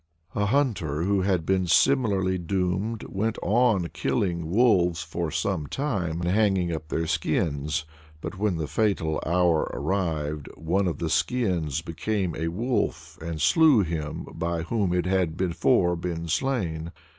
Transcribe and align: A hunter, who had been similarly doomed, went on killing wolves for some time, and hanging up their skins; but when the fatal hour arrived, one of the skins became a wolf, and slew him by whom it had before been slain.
A 0.33 0.47
hunter, 0.47 1.03
who 1.03 1.21
had 1.21 1.45
been 1.45 1.67
similarly 1.67 2.39
doomed, 2.39 3.03
went 3.03 3.37
on 3.43 3.89
killing 3.89 4.49
wolves 4.49 5.03
for 5.03 5.29
some 5.29 5.67
time, 5.67 6.21
and 6.21 6.31
hanging 6.31 6.73
up 6.73 6.87
their 6.89 7.05
skins; 7.05 7.85
but 8.19 8.35
when 8.39 8.57
the 8.57 8.65
fatal 8.65 9.21
hour 9.23 9.69
arrived, 9.71 10.47
one 10.55 10.87
of 10.87 10.97
the 10.97 11.11
skins 11.11 11.81
became 11.83 12.35
a 12.35 12.47
wolf, 12.47 13.19
and 13.21 13.41
slew 13.41 13.83
him 13.83 14.25
by 14.33 14.63
whom 14.63 14.91
it 14.91 15.05
had 15.05 15.37
before 15.37 15.95
been 15.95 16.27
slain. 16.27 16.91